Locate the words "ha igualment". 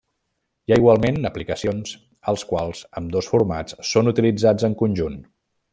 0.75-1.29